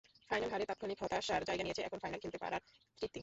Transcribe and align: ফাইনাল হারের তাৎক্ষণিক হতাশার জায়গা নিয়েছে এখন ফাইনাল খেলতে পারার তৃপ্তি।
ফাইনাল 0.29 0.49
হারের 0.51 0.67
তাৎক্ষণিক 0.69 0.97
হতাশার 1.03 1.41
জায়গা 1.43 1.63
নিয়েছে 1.65 1.81
এখন 1.83 1.99
ফাইনাল 2.03 2.19
খেলতে 2.23 2.39
পারার 2.43 2.61
তৃপ্তি। 2.99 3.19